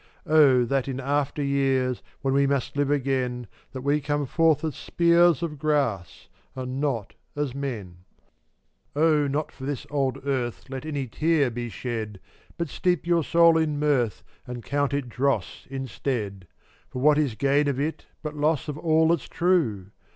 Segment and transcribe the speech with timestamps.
[0.25, 4.75] Oh, that in after years, When we must live again, That we come forth as
[4.75, 7.97] spears Of grass, and not as men.
[7.97, 7.97] mn§
[8.93, 12.19] 441 Oh, not for this old earth dDtttdf Let any tear be shed, ^
[12.57, 16.47] But steep your soul in mirth \J>^' And count it dross instead;
[16.89, 19.91] For what is gain of it But loss of all that's true?